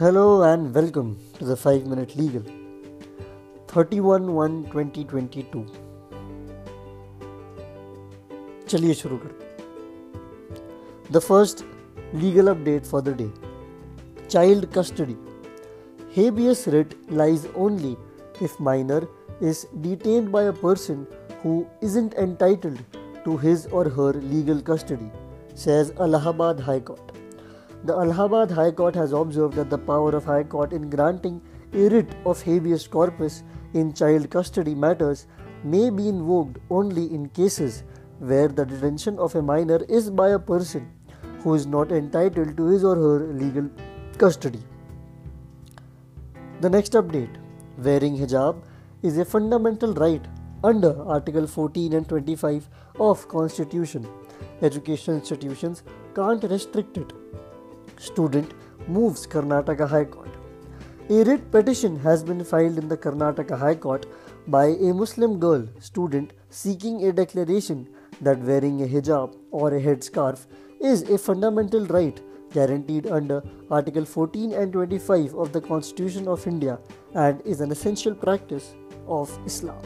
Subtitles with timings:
[0.00, 2.42] Hello and welcome to the 5 Minute Legal
[3.68, 5.64] 31 1 2022
[8.70, 11.64] चलिए शुरू करते the first
[12.22, 13.30] legal update for the day
[14.30, 15.16] child custody
[16.16, 17.94] habeas writ lies only
[18.48, 19.00] if minor
[19.52, 21.02] is detained by a person
[21.42, 21.56] who
[21.88, 22.80] isn't entitled
[23.26, 25.10] to his or her legal custody,
[25.54, 27.09] says Allahabad High Court.
[27.83, 31.41] The Allahabad High Court has observed that the power of High Court in granting
[31.73, 35.25] a writ of habeas corpus in child custody matters
[35.63, 37.83] may be invoked only in cases
[38.19, 40.91] where the detention of a minor is by a person
[41.39, 43.67] who is not entitled to his or her legal
[44.19, 44.61] custody.
[46.59, 47.37] The next update
[47.79, 48.61] wearing hijab
[49.01, 50.23] is a fundamental right
[50.63, 52.69] under Article 14 and 25
[52.99, 54.07] of Constitution.
[54.61, 55.81] Education institutions
[56.13, 57.20] can't restrict it.
[58.01, 58.53] Student
[58.87, 60.29] moves Karnataka High Court.
[61.09, 64.07] A writ petition has been filed in the Karnataka High Court
[64.47, 67.87] by a Muslim girl student seeking a declaration
[68.19, 70.47] that wearing a hijab or a headscarf
[70.79, 72.19] is a fundamental right
[72.51, 76.79] guaranteed under Article 14 and 25 of the Constitution of India
[77.13, 78.73] and is an essential practice
[79.07, 79.81] of Islam.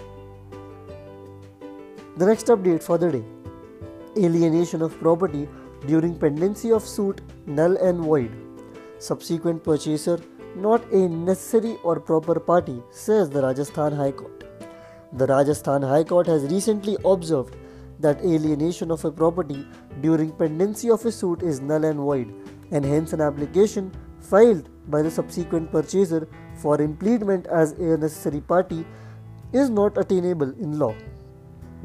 [2.15, 3.25] The next update for the day
[4.17, 5.49] alienation of property
[5.85, 8.31] during pendency of suit null and void.
[8.99, 10.19] Subsequent purchaser
[10.55, 14.43] not a necessary or proper party, says the Rajasthan High Court.
[15.13, 17.55] The Rajasthan High Court has recently observed
[17.99, 19.65] that alienation of a property
[20.01, 22.33] during pendency of a suit is null and void
[22.71, 28.85] and hence an application filed by the subsequent purchaser for impleadment as a necessary party
[29.53, 30.93] is not attainable in law.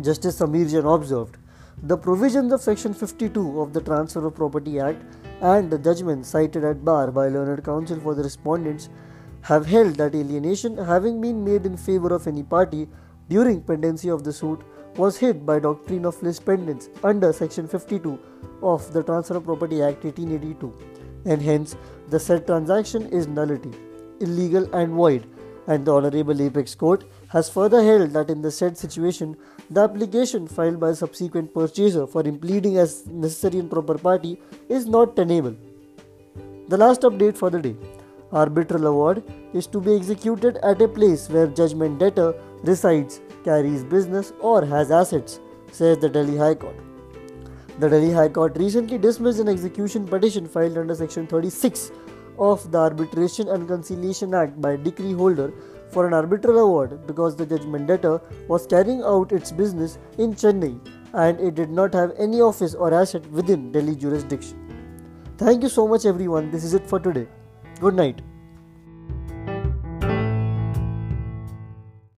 [0.00, 1.36] Justice Samir Jain observed
[1.82, 5.02] the provisions of Section 52 of the Transfer of Property Act
[5.40, 8.90] and the judgment cited at bar by learned counsel for the respondents
[9.40, 12.86] have held that alienation having been made in favor of any party
[13.30, 14.60] during pendency of the suit
[14.96, 18.19] was hid by doctrine of lis pendens under section 52
[18.62, 20.74] of the Transfer of Property Act 1882
[21.24, 21.76] and hence
[22.10, 23.72] the said transaction is nullity,
[24.20, 25.26] illegal and void
[25.66, 29.36] and the Honorable Apex Court has further held that in the said situation
[29.70, 34.86] the application filed by a subsequent purchaser for impleading as necessary and proper party is
[34.86, 35.54] not tenable.
[36.69, 37.76] The last update for the day
[38.32, 44.32] arbitral award is to be executed at a place where judgment debtor resides, carries business,
[44.40, 45.40] or has assets,
[45.72, 46.76] says the Delhi High Court.
[47.78, 51.90] The Delhi High Court recently dismissed an execution petition filed under Section 36
[52.38, 55.52] of the Arbitration and Conciliation Act by decree holder
[55.90, 60.78] for an arbitral award because the judgment debtor was carrying out its business in Chennai
[61.14, 64.56] and it did not have any office or asset within Delhi jurisdiction.
[65.38, 66.50] Thank you so much, everyone.
[66.50, 67.26] This is it for today.
[67.80, 68.20] Good night.